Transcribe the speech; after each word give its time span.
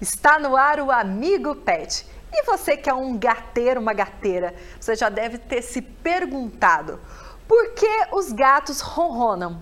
Está 0.00 0.38
no 0.38 0.56
ar 0.56 0.80
o 0.80 0.90
Amigo 0.90 1.54
Pet. 1.54 2.06
E 2.32 2.44
você 2.44 2.76
que 2.76 2.88
é 2.88 2.94
um 2.94 3.18
gateiro, 3.18 3.80
uma 3.80 3.92
gateira, 3.92 4.54
você 4.80 4.94
já 4.94 5.08
deve 5.08 5.36
ter 5.38 5.62
se 5.62 5.82
perguntado 5.82 7.00
por 7.50 7.74
que 7.74 8.06
os 8.12 8.30
gatos 8.30 8.80
ronronam? 8.80 9.60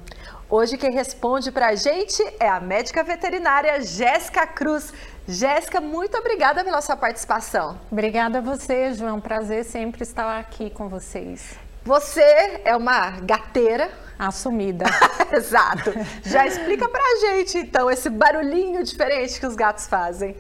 Hoje 0.51 0.77
quem 0.77 0.93
responde 0.93 1.51
para 1.51 1.69
a 1.69 1.75
gente 1.75 2.23
é 2.39 2.47
a 2.47 2.61
médica 2.61 3.03
veterinária 3.03 3.81
Jéssica 3.81 4.47
Cruz. 4.47 4.93
Jéssica, 5.27 5.81
muito 5.81 6.15
obrigada 6.19 6.63
pela 6.63 6.83
sua 6.83 6.99
participação. 6.99 7.81
Obrigada 7.91 8.39
a 8.39 8.41
você, 8.43 8.93
João. 8.93 9.19
Prazer 9.23 9.65
sempre 9.65 10.03
estar 10.03 10.39
aqui 10.39 10.69
com 10.69 10.87
vocês. 10.87 11.55
Você 11.83 12.61
é 12.63 12.77
uma 12.77 13.13
gateira. 13.23 13.91
Assumida. 14.19 14.85
Exato. 15.33 15.93
Já 16.23 16.47
explica 16.47 16.89
pra 16.89 17.03
gente, 17.21 17.59
então, 17.59 17.91
esse 17.91 18.11
barulhinho 18.11 18.83
diferente 18.83 19.39
que 19.39 19.47
os 19.47 19.55
gatos 19.55 19.87
fazem. 19.87 20.35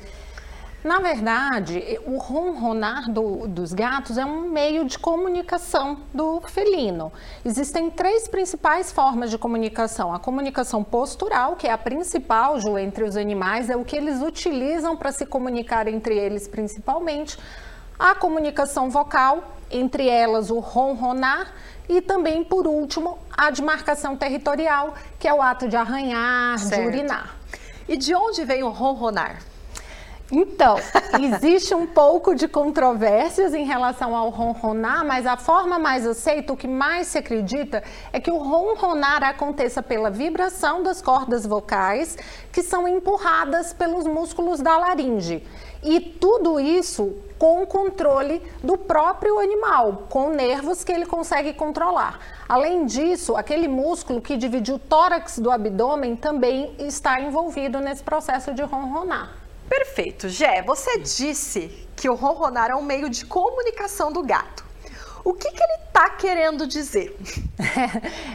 Na 0.82 1.00
verdade, 1.00 1.98
o 2.06 2.19
ronronar 2.19 3.10
do, 3.10 3.48
dos 3.48 3.72
gatos 3.72 4.16
é 4.16 4.24
um 4.24 4.48
meio 4.48 4.84
de 4.84 4.96
comunicação 4.96 5.98
do 6.14 6.41
felino. 6.42 7.12
Existem 7.45 7.91
três 7.91 8.28
principais 8.28 8.92
formas 8.92 9.28
de 9.28 9.36
comunicação. 9.36 10.14
A 10.14 10.20
comunicação 10.20 10.84
postural, 10.84 11.56
que 11.56 11.66
é 11.66 11.72
a 11.72 11.78
principal, 11.78 12.60
Ju, 12.60 12.78
entre 12.78 13.02
os 13.02 13.16
animais, 13.16 13.69
é 13.69 13.77
o 13.77 13.84
que 13.84 13.97
eles 13.97 14.22
utilizam 14.22 14.97
para 14.97 15.10
se 15.10 15.27
comunicar 15.27 15.88
entre 15.88 16.16
eles 16.16 16.47
principalmente. 16.47 17.36
A 17.98 18.15
comunicação 18.15 18.88
vocal, 18.88 19.57
entre 19.70 20.09
elas 20.09 20.51
o 20.51 20.59
ronronar, 20.61 21.52
e 21.89 22.00
também, 22.00 22.45
por 22.45 22.67
último, 22.67 23.19
a 23.36 23.50
demarcação 23.50 24.17
territorial, 24.17 24.95
que 25.19 25.27
é 25.27 25.33
o 25.33 25.42
ato 25.42 25.69
de 25.69 25.77
arranhar, 25.77 26.59
certo. 26.59 26.83
de 26.83 26.87
urinar. 26.87 27.34
E 27.89 27.97
de 27.97 28.14
onde 28.14 28.45
vem 28.45 28.62
o 28.62 28.69
ronronar? 28.69 29.39
Então, 30.31 30.77
existe 31.19 31.75
um 31.75 31.87
pouco 31.87 32.34
de 32.34 32.47
controvérsias 32.47 33.55
em 33.55 33.65
relação 33.65 34.15
ao 34.15 34.29
ronronar, 34.29 35.03
mas 35.03 35.27
a 35.27 35.39
forma 35.39 35.79
mais 35.79 36.07
aceita, 36.07 36.53
o 36.53 36.57
que 36.57 36.69
mais 36.69 37.07
se 37.07 37.17
acredita, 37.17 37.83
é 38.12 38.21
que 38.21 38.31
o 38.31 38.37
ronronar 38.37 39.25
aconteça 39.25 39.83
pela 39.83 40.11
vibração 40.11 40.83
das 40.83 41.01
cordas 41.01 41.47
vocais 41.47 42.19
que 42.53 42.62
são 42.62 42.87
empurradas 42.87 43.73
pelos 43.73 44.06
músculos 44.06 44.61
da 44.61 44.77
laringe. 44.77 45.43
E 45.83 45.99
tudo 45.99 46.61
isso 46.61 47.17
com 47.39 47.62
o 47.62 47.67
controle 47.67 48.43
do 48.62 48.77
próprio 48.77 49.39
animal, 49.39 50.09
com 50.11 50.29
nervos 50.29 50.84
que 50.84 50.93
ele 50.93 51.06
consegue 51.06 51.55
controlar. 51.55 52.19
Além 52.47 52.84
disso, 52.84 53.34
aquele 53.34 53.69
músculo 53.69 54.21
que 54.21 54.37
divide 54.37 54.73
o 54.73 54.79
tórax 54.79 55.39
do 55.39 55.51
abdômen 55.51 56.17
também 56.17 56.75
está 56.79 57.19
envolvido 57.19 57.81
nesse 57.81 58.03
processo 58.03 58.53
de 58.53 58.62
ronronar. 58.62 59.47
Perfeito. 59.69 60.28
Gé, 60.28 60.62
você 60.62 60.98
disse 60.98 61.88
que 61.94 62.08
o 62.08 62.14
ronronar 62.14 62.70
é 62.70 62.74
um 62.74 62.83
meio 62.83 63.11
de 63.11 63.27
comunicação 63.27 64.12
do 64.12 64.22
gato. 64.22 64.69
O 65.25 65.34
que, 65.34 65.50
que 65.50 65.62
ele 65.62 65.83
está 65.88 66.08
querendo 66.10 66.66
dizer? 66.66 67.14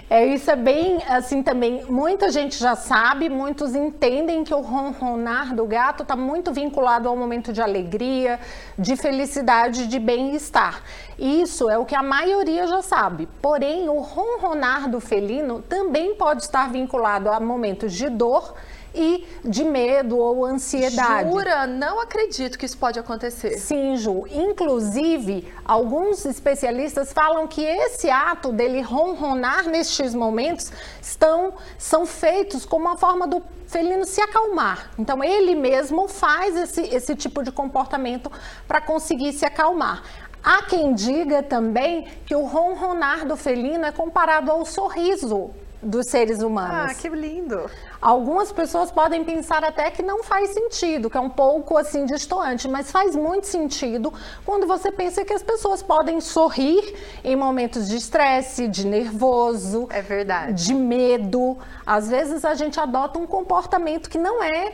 É, 0.10 0.28
isso 0.28 0.52
é 0.52 0.56
bem 0.56 1.02
assim 1.08 1.42
também. 1.42 1.86
Muita 1.86 2.30
gente 2.30 2.56
já 2.56 2.76
sabe, 2.76 3.30
muitos 3.30 3.74
entendem 3.74 4.44
que 4.44 4.54
o 4.54 4.60
ronronar 4.60 5.56
do 5.56 5.66
gato 5.66 6.04
está 6.04 6.16
muito 6.16 6.54
vinculado 6.54 7.10
ao 7.10 7.16
momento 7.16 7.52
de 7.52 7.60
alegria, 7.60 8.40
de 8.78 8.96
felicidade, 8.96 9.88
de 9.88 9.98
bem-estar. 9.98 10.84
Isso 11.18 11.68
é 11.68 11.80
o 11.80 11.86
que 11.86 11.96
a 11.96 12.04
maioria 12.04 12.68
já 12.68 12.84
sabe. 12.84 13.28
Porém, 13.42 13.90
o 13.90 14.02
ronronar 14.02 14.88
do 14.88 15.00
felino 15.00 15.64
também 15.64 16.14
pode 16.14 16.44
estar 16.44 16.70
vinculado 16.70 17.32
a 17.32 17.40
momentos 17.40 17.92
de 17.92 18.10
dor 18.10 18.54
e 18.94 19.26
de 19.44 19.64
medo 19.64 20.18
ou 20.18 20.46
ansiedade. 20.46 21.30
Jura? 21.30 21.66
Não 21.66 22.00
acredito 22.00 22.58
que 22.58 22.66
isso 22.66 22.78
pode 22.78 23.00
acontecer. 23.00 23.58
Sim, 23.58 23.96
Ju. 23.98 24.26
Inclusive, 24.32 25.52
alguns 25.66 26.26
especialistas 26.26 27.12
falam 27.12 27.48
que 27.48 27.64
esse 27.64 28.10
ato 28.10 28.52
dele 28.52 28.82
ronronar 28.82 29.66
nestes 29.68 30.14
momentos 30.14 30.72
estão, 31.02 31.54
são 31.78 32.06
feitos 32.06 32.66
como 32.66 32.86
uma 32.86 32.98
forma 32.98 33.28
do 33.28 33.42
felino 33.68 34.06
se 34.06 34.22
acalmar. 34.22 34.92
Então, 35.00 35.24
ele 35.24 35.56
mesmo 35.56 36.08
faz 36.08 36.56
esse, 36.56 36.82
esse 36.82 37.16
tipo 37.16 37.42
de 37.42 37.52
comportamento 37.52 38.32
para 38.68 38.80
conseguir 38.80 39.34
se 39.34 39.46
acalmar. 39.46 40.04
Há 40.44 40.64
quem 40.64 40.94
diga 40.94 41.42
também 41.42 42.06
que 42.26 42.36
o 42.36 42.44
ronronar 42.44 43.26
do 43.26 43.38
felino 43.38 43.86
é 43.86 43.92
comparado 43.92 44.52
ao 44.52 44.66
sorriso 44.66 45.52
dos 45.84 46.08
seres 46.08 46.42
humanos. 46.42 46.92
Ah, 46.92 46.96
que 46.96 47.10
lindo! 47.10 47.70
Algumas 48.02 48.52
pessoas 48.52 48.92
podem 48.92 49.24
pensar 49.24 49.64
até 49.64 49.92
que 49.92 50.02
não 50.02 50.24
faz 50.24 50.52
sentido, 50.52 51.10
que 51.10 51.18
é 51.18 51.20
um 51.20 51.30
pouco 51.30 51.78
assim 51.78 52.06
distoante, 52.06 52.68
mas 52.68 52.92
faz 52.92 53.16
muito 53.16 53.48
sentido 53.48 54.14
quando 54.46 54.66
você 54.66 54.92
pensa 54.92 55.24
que 55.24 55.34
as 55.34 55.44
pessoas 55.44 55.84
podem 55.84 56.20
sorrir 56.20 56.96
em 57.24 57.36
momentos 57.36 57.88
de 57.88 57.98
estresse, 57.98 58.68
de 58.68 58.86
nervoso, 58.86 59.88
é 59.90 60.02
verdade, 60.02 60.66
de 60.66 60.74
medo. 60.74 61.58
Às 61.86 62.10
vezes 62.10 62.44
a 62.44 62.54
gente 62.56 62.80
adota 62.80 63.20
um 63.20 63.28
comportamento 63.28 64.10
que 64.10 64.18
não 64.18 64.44
é 64.44 64.74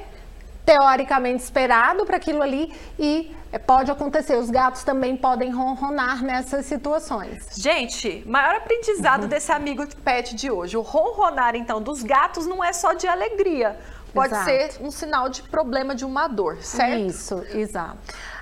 teoricamente 0.65 1.43
esperado 1.43 2.05
para 2.05 2.17
aquilo 2.17 2.41
ali 2.41 2.73
e 2.97 3.35
pode 3.65 3.89
acontecer. 3.89 4.35
Os 4.35 4.49
gatos 4.49 4.83
também 4.83 5.17
podem 5.17 5.51
ronronar 5.51 6.23
nessas 6.23 6.65
situações. 6.65 7.47
Gente, 7.55 8.23
maior 8.27 8.55
aprendizado 8.55 9.23
uhum. 9.23 9.29
desse 9.29 9.51
amigo 9.51 9.83
pet 10.03 10.35
de 10.35 10.51
hoje. 10.51 10.77
O 10.77 10.81
ronronar, 10.81 11.55
então, 11.55 11.81
dos 11.81 12.03
gatos 12.03 12.45
não 12.45 12.63
é 12.63 12.73
só 12.73 12.93
de 12.93 13.07
alegria. 13.07 13.77
Pode 14.13 14.33
exato. 14.33 14.45
ser 14.45 14.71
um 14.81 14.91
sinal 14.91 15.29
de 15.29 15.43
problema 15.43 15.93
de 15.95 16.03
uma 16.03 16.27
dor, 16.27 16.57
certo? 16.61 17.09
Isso, 17.09 17.43
exato. 17.53 17.97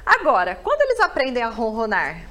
Agora, 0.05 0.55
quando 0.55 0.81
eles 0.81 0.99
aprendem 1.01 1.43
a 1.43 1.49
ronronar? 1.49 2.21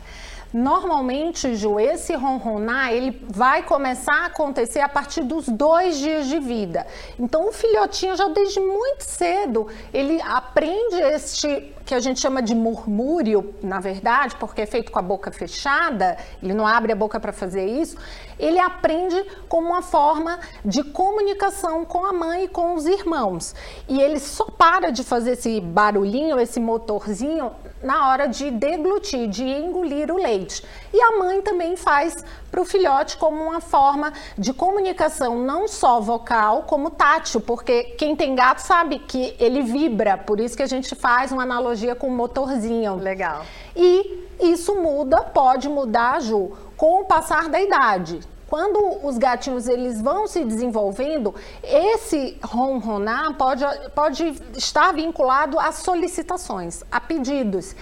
Normalmente, 0.53 1.55
Ju, 1.55 1.79
esse 1.79 2.15
ronronar, 2.15 2.93
ele 2.93 3.21
vai 3.29 3.63
começar 3.63 4.23
a 4.23 4.27
acontecer 4.27 4.81
a 4.81 4.89
partir 4.89 5.23
dos 5.23 5.49
dois 5.49 5.99
dias 5.99 6.27
de 6.27 6.39
vida. 6.39 6.87
Então, 7.19 7.49
o 7.49 7.53
filhotinho 7.53 8.17
já 8.17 8.29
desde 8.29 8.61
muito 8.61 9.03
cedo, 9.03 9.67
ele 9.93 10.21
aprende 10.23 10.97
este 10.97 11.75
que 11.87 11.95
a 11.95 12.01
gente 12.01 12.19
chama 12.19 12.43
de 12.43 12.53
murmúrio, 12.53 13.55
na 13.63 13.79
verdade, 13.79 14.35
porque 14.41 14.63
é 14.63 14.67
feito 14.67 14.91
com 14.91 14.99
a 14.99 15.03
boca 15.03 15.31
fechada, 15.31 16.19
ele 16.43 16.53
não 16.53 16.67
abre 16.67 16.91
a 16.91 16.97
boca 16.97 17.21
para 17.21 17.33
fazer 17.33 17.65
isso, 17.65 17.97
ele 18.41 18.59
aprende 18.59 19.25
como 19.49 19.69
uma 19.69 19.83
forma 19.83 20.41
de 20.65 20.83
comunicação 20.83 21.85
com 21.85 22.05
a 22.05 22.13
mãe 22.13 22.45
e 22.45 22.49
com 22.49 22.75
os 22.75 22.87
irmãos. 22.87 23.55
E 23.89 24.01
ele 24.01 24.19
só 24.19 24.47
para 24.47 24.91
de 24.91 25.05
fazer 25.05 25.33
esse 25.33 25.61
barulhinho, 25.61 26.41
esse 26.41 26.59
motorzinho, 26.59 27.53
na 27.83 28.09
hora 28.09 28.27
de 28.27 28.51
deglutir, 28.51 29.29
de 29.29 29.45
engolir 29.45 30.11
o 30.11 30.17
leite. 30.17 30.65
E 30.93 31.01
a 31.01 31.19
mãe 31.19 31.43
também 31.43 31.77
faz 31.77 32.25
para 32.51 32.61
o 32.61 32.65
filhote 32.65 33.17
como 33.17 33.43
uma 33.43 33.61
forma 33.61 34.13
de 34.37 34.53
comunicação 34.53 35.39
não 35.39 35.69
só 35.69 36.01
vocal, 36.01 36.63
como 36.63 36.91
tátil, 36.91 37.41
porque 37.41 37.85
quem 37.99 38.17
tem 38.17 38.35
gato 38.35 38.59
sabe 38.59 38.99
que 38.99 39.37
ele 39.39 39.63
vibra, 39.63 40.17
por 40.17 40.41
isso 40.41 40.57
que 40.57 40.63
a 40.63 40.67
gente 40.67 40.95
faz 40.95 41.33
uma 41.33 41.43
analogia 41.43 41.95
com 41.95 42.09
o 42.09 42.13
motorzinho. 42.13 42.97
Legal. 42.97 43.45
E 43.75 44.27
isso 44.41 44.75
muda, 44.75 45.23
pode 45.23 45.69
mudar, 45.69 46.21
Ju, 46.21 46.53
com 46.77 47.03
o 47.03 47.05
passar 47.05 47.49
da 47.49 47.61
idade. 47.61 48.21
Quando 48.49 49.05
os 49.05 49.19
gatinhos 49.19 49.69
eles 49.69 50.01
vão 50.01 50.29
se 50.29 50.45
desenvolvendo, 50.45 51.35
esse 51.63 52.39
ronronar 52.43 53.35
pode, 53.35 53.65
pode 53.95 54.35
estar 54.57 54.93
vinculado 54.93 55.59
a 55.59 55.73
solicitações, 55.73 56.85
a 56.91 57.01
pedidos. 57.01 57.75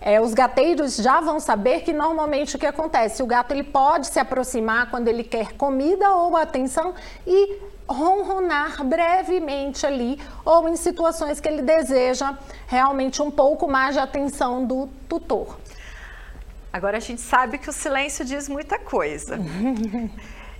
É, 0.00 0.20
os 0.20 0.34
gateiros 0.34 0.96
já 0.96 1.20
vão 1.20 1.40
saber 1.40 1.82
que 1.82 1.92
normalmente 1.92 2.56
o 2.56 2.58
que 2.58 2.66
acontece, 2.66 3.22
o 3.22 3.26
gato 3.26 3.52
ele 3.52 3.64
pode 3.64 4.08
se 4.08 4.18
aproximar 4.18 4.90
quando 4.90 5.08
ele 5.08 5.24
quer 5.24 5.54
comida 5.54 6.10
ou 6.12 6.36
atenção 6.36 6.94
e 7.26 7.60
ronronar 7.88 8.84
brevemente 8.84 9.86
ali 9.86 10.20
ou 10.44 10.68
em 10.68 10.76
situações 10.76 11.40
que 11.40 11.48
ele 11.48 11.62
deseja 11.62 12.36
realmente 12.66 13.22
um 13.22 13.30
pouco 13.30 13.66
mais 13.66 13.94
de 13.94 14.00
atenção 14.00 14.64
do 14.64 14.88
tutor. 15.08 15.56
Agora 16.72 16.98
a 16.98 17.00
gente 17.00 17.20
sabe 17.20 17.58
que 17.58 17.70
o 17.70 17.72
silêncio 17.72 18.24
diz 18.24 18.48
muita 18.48 18.78
coisa. 18.78 19.38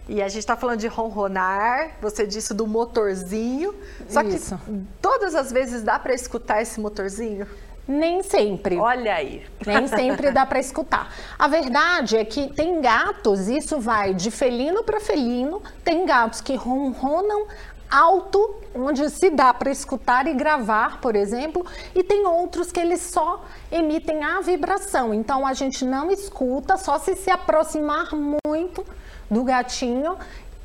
E 0.09 0.23
a 0.23 0.29
gente 0.29 0.39
está 0.39 0.57
falando 0.57 0.81
de 0.81 0.87
ronronar, 0.87 1.91
você 2.01 2.27
disse 2.27 2.55
do 2.55 2.67
motorzinho. 2.67 3.75
Só 4.09 4.23
Isso. 4.23 4.57
que 4.57 4.81
todas 5.03 5.35
as 5.35 5.53
vezes 5.53 5.83
dá 5.83 5.99
para 5.99 6.15
escutar 6.15 6.63
esse 6.63 6.81
motorzinho? 6.81 7.47
Nem 7.87 8.23
sempre. 8.23 8.77
Olha 8.77 9.15
aí. 9.15 9.47
Nem 9.67 9.87
sempre 9.87 10.31
dá 10.31 10.47
para 10.47 10.61
escutar. 10.61 11.15
A 11.39 11.47
verdade 11.47 12.17
é 12.17 12.25
que 12.25 12.53
tem 12.55 12.81
gatos, 12.81 13.49
isso 13.49 13.81
vai 13.81 14.15
de 14.15 14.31
felino 14.31 14.83
para 14.83 14.99
felino, 14.99 15.63
tem 15.85 16.07
gatos 16.07 16.41
que 16.41 16.55
ronronam 16.55 17.47
alto, 17.91 18.57
onde 18.75 19.09
se 19.11 19.31
dá 19.31 19.53
para 19.53 19.71
escutar 19.71 20.27
e 20.27 20.35
gravar, 20.35 21.01
por 21.01 21.17
exemplo, 21.17 21.65
e 21.95 22.03
tem 22.03 22.27
outros 22.27 22.71
que 22.71 22.81
eles 22.81 23.01
só 23.01 23.45
emitem 23.71 24.23
a 24.23 24.41
vibração. 24.41 25.13
Então 25.13 25.47
a 25.47 25.53
gente 25.55 25.85
não 25.85 26.11
escuta, 26.11 26.77
só 26.77 26.99
se 26.99 27.15
se 27.17 27.31
aproximar 27.31 28.11
muito 28.45 28.85
do 29.31 29.45
gatinho 29.45 30.17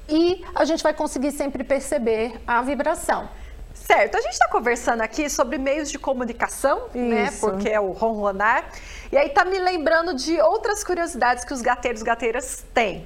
e 0.08 0.44
a 0.54 0.66
gente 0.66 0.84
vai 0.84 0.94
conseguir 0.94 1.32
sempre 1.32 1.64
perceber 1.64 2.42
a 2.46 2.62
vibração. 2.62 3.30
Certo, 3.74 4.16
a 4.16 4.22
gente 4.22 4.34
está 4.34 4.48
conversando 4.48 5.02
aqui 5.02 5.30
sobre 5.30 5.58
meios 5.58 5.90
de 5.90 5.98
comunicação, 5.98 6.84
né? 6.94 7.26
Isso. 7.26 7.40
Porque 7.40 7.68
é 7.68 7.80
o 7.80 7.92
ronronar. 7.92 8.70
E 9.12 9.18
aí 9.18 9.30
tá 9.30 9.44
me 9.44 9.60
lembrando 9.60 10.14
de 10.14 10.40
outras 10.40 10.84
curiosidades 10.84 11.44
que 11.44 11.54
os 11.54 11.62
gateiros 11.62 12.04
gateiras 12.04 12.64
têm. 12.74 13.06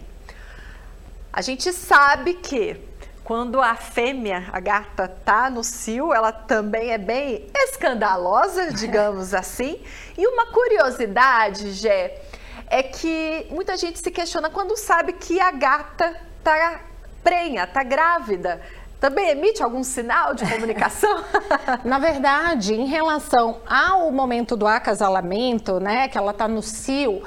A 1.31 1.41
gente 1.41 1.71
sabe 1.71 2.33
que 2.33 2.79
quando 3.27 3.61
a 3.61 3.75
fêmea, 3.75 4.47
a 4.53 4.59
gata, 4.61 5.05
tá 5.05 5.49
no 5.49 5.61
cio, 5.61 6.13
ela 6.13 6.31
também 6.31 6.91
é 6.91 6.97
bem 6.97 7.45
escandalosa, 7.53 8.71
digamos 8.71 9.33
assim. 9.33 9.81
E 10.17 10.25
uma 10.25 10.45
curiosidade, 10.45 11.73
Gé, 11.73 12.21
é 12.67 12.81
que 12.81 13.45
muita 13.49 13.75
gente 13.75 13.99
se 13.99 14.09
questiona 14.11 14.49
quando 14.49 14.77
sabe 14.77 15.11
que 15.11 15.41
a 15.41 15.51
gata 15.51 16.15
tá 16.41 16.79
prenha, 17.21 17.67
tá 17.67 17.83
grávida. 17.83 18.61
Também 18.97 19.27
emite 19.27 19.61
algum 19.61 19.83
sinal 19.83 20.33
de 20.33 20.49
comunicação? 20.49 21.25
Na 21.83 21.99
verdade, 21.99 22.75
em 22.75 22.85
relação 22.85 23.59
ao 23.67 24.09
momento 24.09 24.55
do 24.55 24.65
acasalamento, 24.65 25.81
né, 25.81 26.07
que 26.07 26.17
ela 26.17 26.31
está 26.31 26.47
no 26.47 26.61
cio, 26.61 27.23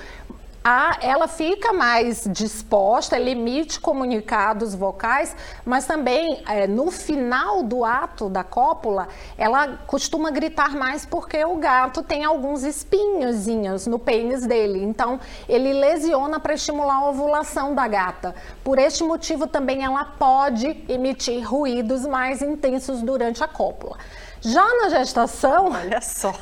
a, 0.63 0.99
ela 1.01 1.27
fica 1.27 1.73
mais 1.73 2.29
disposta, 2.31 3.17
ela 3.17 3.31
emite 3.31 3.81
comunicados 3.81 4.75
vocais, 4.75 5.35
mas 5.65 5.87
também 5.87 6.43
é, 6.47 6.67
no 6.67 6.91
final 6.91 7.63
do 7.63 7.83
ato 7.85 8.29
da 8.29 8.45
cópula, 8.45 9.09
ela 9.39 9.79
costuma 9.87 10.31
gritar 10.31 10.77
mais 10.77 11.07
porque 11.07 11.43
o 11.45 11.57
gato 11.57 12.03
tem 12.03 12.25
alguns 12.25 12.63
espinhozinhos 12.63 13.87
no 13.87 13.99
pênis 13.99 14.47
dele. 14.47 14.83
Então, 14.83 15.19
ele 15.49 15.73
lesiona 15.73 16.39
para 16.39 16.55
estimular 16.55 16.97
a 16.97 17.09
ovulação 17.09 17.75
da 17.75 17.89
gata. 17.89 18.35
Por 18.63 18.79
este 18.79 19.03
motivo, 19.03 19.47
também 19.47 19.83
ela 19.83 20.05
pode 20.05 20.85
emitir 20.89 21.43
ruídos 21.43 22.05
mais 22.07 22.43
intensos 22.43 23.01
durante 23.01 23.43
a 23.43 23.49
cópula. 23.49 23.97
Já 24.41 24.67
na 24.77 24.89
gestação. 24.89 25.71
Olha 25.71 26.01
só. 26.01 26.33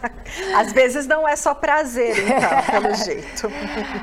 Às 0.56 0.72
vezes 0.72 1.06
não 1.06 1.26
é 1.26 1.36
só 1.36 1.54
prazer, 1.54 2.16
então, 2.18 2.62
pelo 2.82 2.94
jeito. 2.94 3.50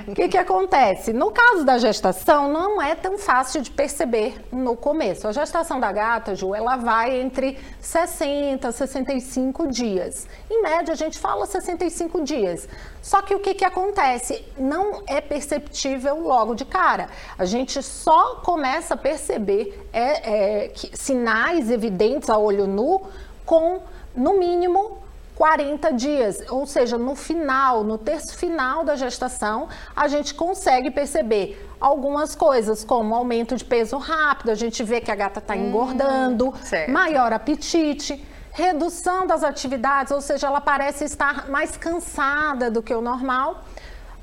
O 0.07 0.13
que, 0.13 0.27
que 0.27 0.37
acontece? 0.37 1.13
No 1.13 1.31
caso 1.31 1.63
da 1.63 1.77
gestação, 1.77 2.51
não 2.51 2.81
é 2.81 2.95
tão 2.95 3.17
fácil 3.17 3.61
de 3.61 3.69
perceber 3.69 4.43
no 4.51 4.75
começo. 4.75 5.27
A 5.27 5.31
gestação 5.31 5.79
da 5.79 5.91
gata, 5.91 6.35
Ju, 6.35 6.55
ela 6.55 6.77
vai 6.77 7.19
entre 7.19 7.59
60 7.79 8.67
e 8.67 8.71
65 8.71 9.67
dias. 9.67 10.27
Em 10.49 10.61
média, 10.63 10.93
a 10.93 10.97
gente 10.97 11.19
fala 11.19 11.45
65 11.45 12.23
dias. 12.23 12.67
Só 13.01 13.21
que 13.21 13.35
o 13.35 13.39
que, 13.39 13.53
que 13.53 13.65
acontece? 13.65 14.43
Não 14.57 15.03
é 15.05 15.21
perceptível 15.21 16.19
logo 16.21 16.55
de 16.55 16.65
cara. 16.65 17.09
A 17.37 17.45
gente 17.45 17.83
só 17.83 18.35
começa 18.37 18.93
a 18.93 18.97
perceber 18.97 19.87
é, 19.91 20.63
é, 20.63 20.67
que, 20.69 20.97
sinais 20.97 21.69
evidentes 21.69 22.29
a 22.29 22.37
olho 22.37 22.65
nu 22.65 23.01
com, 23.45 23.81
no 24.15 24.37
mínimo, 24.37 25.03
40 25.35 25.91
dias, 25.93 26.43
ou 26.49 26.65
seja, 26.65 26.97
no 26.97 27.15
final, 27.15 27.83
no 27.83 27.97
terço 27.97 28.37
final 28.37 28.83
da 28.83 28.95
gestação, 28.95 29.67
a 29.95 30.07
gente 30.07 30.33
consegue 30.33 30.91
perceber 30.91 31.59
algumas 31.79 32.35
coisas, 32.35 32.83
como 32.83 33.15
aumento 33.15 33.55
de 33.55 33.65
peso 33.65 33.97
rápido, 33.97 34.51
a 34.51 34.55
gente 34.55 34.83
vê 34.83 35.01
que 35.01 35.11
a 35.11 35.15
gata 35.15 35.39
está 35.39 35.55
engordando, 35.57 36.49
hum, 36.49 36.91
maior 36.91 37.33
apetite, 37.33 38.23
redução 38.51 39.25
das 39.25 39.43
atividades, 39.43 40.11
ou 40.11 40.21
seja, 40.21 40.47
ela 40.47 40.61
parece 40.61 41.03
estar 41.03 41.49
mais 41.49 41.75
cansada 41.75 42.69
do 42.69 42.83
que 42.83 42.93
o 42.93 43.01
normal. 43.01 43.65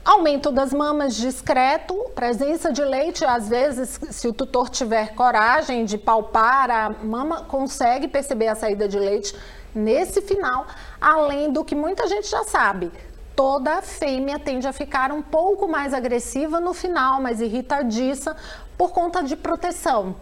Aumento 0.02 0.50
das 0.50 0.72
mamas 0.72 1.14
discreto, 1.14 1.94
presença 2.14 2.72
de 2.72 2.82
leite, 2.82 3.22
às 3.22 3.50
vezes, 3.50 4.00
se 4.10 4.26
o 4.26 4.32
tutor 4.32 4.70
tiver 4.70 5.14
coragem 5.14 5.84
de 5.84 5.98
palpar, 5.98 6.70
a 6.70 6.88
mama 6.88 7.42
consegue 7.42 8.08
perceber 8.08 8.48
a 8.48 8.54
saída 8.54 8.88
de 8.88 8.98
leite 8.98 9.36
nesse 9.74 10.22
final, 10.22 10.66
além 10.98 11.52
do 11.52 11.62
que 11.62 11.74
muita 11.74 12.08
gente 12.08 12.28
já 12.28 12.42
sabe. 12.44 12.90
Toda 13.36 13.82
fêmea 13.82 14.38
tende 14.38 14.66
a 14.66 14.72
ficar 14.72 15.12
um 15.12 15.20
pouco 15.20 15.68
mais 15.68 15.92
agressiva 15.92 16.60
no 16.60 16.72
final, 16.72 17.20
mais 17.20 17.42
irritadiça, 17.42 18.34
por 18.78 18.92
conta 18.92 19.22
de 19.22 19.36
proteção 19.36 20.16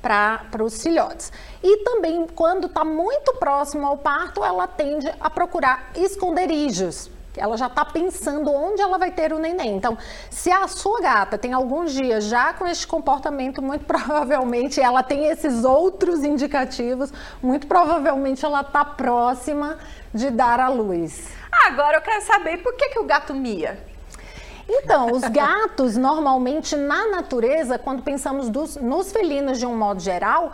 para 0.00 0.62
os 0.62 0.80
filhotes. 0.80 1.32
E 1.60 1.78
também, 1.78 2.24
quando 2.28 2.68
está 2.68 2.84
muito 2.84 3.34
próximo 3.34 3.84
ao 3.84 3.98
parto, 3.98 4.44
ela 4.44 4.68
tende 4.68 5.12
a 5.18 5.28
procurar 5.28 5.90
esconderijos 5.96 7.10
ela 7.36 7.56
já 7.56 7.66
está 7.66 7.84
pensando 7.84 8.50
onde 8.52 8.80
ela 8.80 8.98
vai 8.98 9.10
ter 9.10 9.32
o 9.32 9.38
neném. 9.38 9.76
Então, 9.76 9.96
se 10.30 10.50
a 10.50 10.66
sua 10.68 11.00
gata 11.00 11.36
tem 11.36 11.52
alguns 11.52 11.92
dias 11.92 12.24
já 12.24 12.52
com 12.52 12.66
esse 12.66 12.86
comportamento, 12.86 13.60
muito 13.60 13.84
provavelmente 13.86 14.80
ela 14.80 15.02
tem 15.02 15.26
esses 15.26 15.64
outros 15.64 16.24
indicativos, 16.24 17.12
muito 17.42 17.66
provavelmente 17.66 18.44
ela 18.44 18.60
está 18.60 18.84
próxima 18.84 19.78
de 20.12 20.30
dar 20.30 20.60
à 20.60 20.68
luz. 20.68 21.28
Agora 21.66 21.98
eu 21.98 22.02
quero 22.02 22.22
saber 22.22 22.58
por 22.58 22.74
que, 22.74 22.88
que 22.88 22.98
o 22.98 23.04
gato 23.04 23.34
mia? 23.34 23.78
Então, 24.68 25.12
os 25.12 25.22
gatos, 25.22 25.96
normalmente 25.98 26.74
na 26.74 27.08
natureza, 27.08 27.78
quando 27.78 28.02
pensamos 28.02 28.48
dos, 28.48 28.76
nos 28.76 29.12
felinos 29.12 29.58
de 29.58 29.66
um 29.66 29.76
modo 29.76 30.00
geral, 30.00 30.52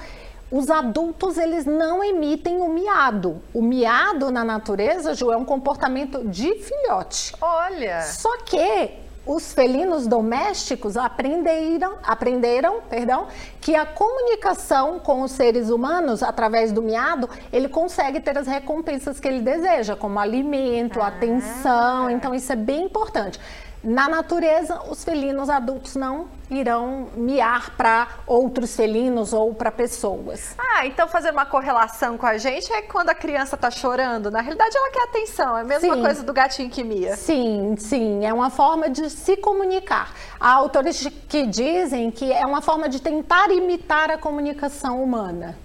os 0.50 0.69
adultos 0.69 1.38
eles 1.38 1.64
não 1.64 2.02
emitem 2.02 2.61
o 2.61 2.69
miado. 2.69 3.41
O 3.55 3.62
miado 3.62 4.31
na 4.31 4.44
natureza, 4.44 5.14
Ju, 5.14 5.31
é 5.31 5.37
um 5.37 5.44
comportamento 5.44 6.26
de 6.26 6.55
filhote. 6.56 7.35
Olha. 7.41 8.02
Só 8.02 8.38
que 8.38 8.91
os 9.25 9.52
felinos 9.52 10.06
domésticos 10.06 10.97
aprenderam, 10.97 11.99
aprenderam, 12.02 12.81
perdão, 12.88 13.29
que 13.61 13.76
a 13.76 13.87
comunicação 13.87 14.99
com 14.99 15.23
os 15.23 15.31
seres 15.31 15.70
humanos 15.70 16.23
através 16.23 16.73
do 16.73 16.82
miado, 16.82 17.29
ele 17.52 17.69
consegue 17.69 18.19
ter 18.19 18.37
as 18.37 18.47
recompensas 18.47 19.20
que 19.20 19.29
ele 19.29 19.41
deseja, 19.41 19.94
como 19.94 20.19
alimento, 20.19 21.00
ah. 21.00 21.08
atenção. 21.08 22.11
Então 22.11 22.35
isso 22.35 22.52
é 22.52 22.56
bem 22.56 22.87
importante. 22.87 23.38
Na 23.85 24.08
natureza, 24.08 24.82
os 24.91 25.05
felinos 25.05 25.49
adultos 25.49 25.94
não 25.94 26.26
irão 26.50 27.08
miar 27.14 27.70
para 27.76 28.08
outros 28.26 28.75
felinos 28.75 29.32
ou 29.32 29.55
para 29.55 29.70
pessoas. 29.70 30.55
Ah, 30.58 30.87
então 30.87 31.06
fazer 31.06 31.31
uma 31.31 31.47
correlação 31.47 32.19
com 32.19 32.26
a 32.26 32.37
gente 32.38 32.73
é 32.73 32.82
quando 32.82 33.11
a 33.11 33.14
criança 33.14 33.55
está 33.55 33.70
chorando. 33.70 34.31
Na 34.31 34.41
realidade, 34.41 34.76
ela 34.76 34.91
quer 34.91 35.05
atenção. 35.05 35.56
É 35.56 35.61
a 35.61 35.64
mesma 35.64 35.94
sim. 35.94 36.02
coisa 36.02 36.23
do 36.23 36.32
gatinho 36.32 36.70
que 36.70 36.82
mia. 36.82 37.17
Sim, 37.17 37.76
sim. 37.79 38.25
É 38.25 38.32
uma 38.32 38.50
forma 38.50 38.91
de 38.91 39.08
se 39.08 39.37
comunicar. 39.37 40.12
Há 40.38 40.52
autores 40.52 41.07
que 41.28 41.47
dizem 41.47 42.11
que 42.11 42.33
é 42.33 42.45
uma 42.45 42.61
forma 42.61 42.88
de 42.88 43.00
tentar 43.00 43.50
imitar 43.50 44.11
a 44.11 44.19
comunicação 44.19 45.02
humana. 45.02 45.57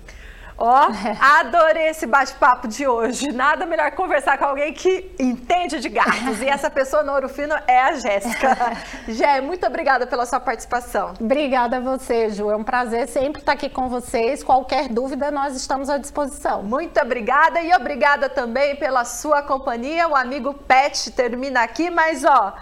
Ó, 0.57 0.87
adorei 1.19 1.89
esse 1.89 2.05
bate-papo 2.05 2.67
de 2.67 2.87
hoje. 2.87 3.31
Nada 3.31 3.65
melhor 3.65 3.91
conversar 3.91 4.37
com 4.37 4.45
alguém 4.45 4.73
que 4.73 5.13
entende 5.19 5.79
de 5.79 5.89
gatos. 5.89 6.41
E 6.41 6.47
essa 6.47 6.69
pessoa 6.69 7.03
no 7.03 7.11
Ouro 7.11 7.27
Fino 7.27 7.55
é 7.67 7.81
a 7.81 7.93
Jéssica. 7.93 8.57
Jé, 9.07 9.41
muito 9.41 9.65
obrigada 9.65 10.07
pela 10.07 10.25
sua 10.25 10.39
participação. 10.39 11.13
Obrigada 11.19 11.77
a 11.77 11.79
você, 11.79 12.29
Ju. 12.29 12.49
É 12.49 12.55
um 12.55 12.63
prazer 12.63 13.07
sempre 13.07 13.41
estar 13.41 13.53
aqui 13.53 13.69
com 13.69 13.89
vocês. 13.89 14.43
Qualquer 14.43 14.87
dúvida, 14.87 15.29
nós 15.29 15.55
estamos 15.55 15.89
à 15.89 15.97
disposição. 15.97 16.63
Muito 16.63 16.99
obrigada 17.01 17.61
e 17.61 17.73
obrigada 17.73 18.29
também 18.29 18.75
pela 18.75 19.03
sua 19.03 19.41
companhia. 19.41 20.07
O 20.07 20.15
amigo 20.15 20.53
Pet 20.53 21.11
termina 21.11 21.61
aqui, 21.61 21.89
mas 21.89 22.23
ó, 22.23 22.53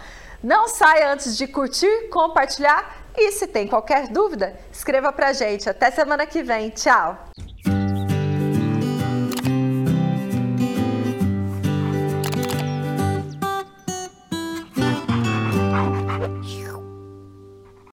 não 0.43 0.67
saia 0.67 1.11
antes 1.11 1.37
de 1.37 1.47
curtir, 1.47 2.09
compartilhar 2.09 3.03
e 3.15 3.31
se 3.31 3.47
tem 3.47 3.67
qualquer 3.67 4.07
dúvida, 4.07 4.59
escreva 4.71 5.11
pra 5.11 5.33
gente. 5.33 5.69
Até 5.69 5.91
semana 5.91 6.25
que 6.25 6.41
vem. 6.41 6.69
Tchau! 6.71 7.32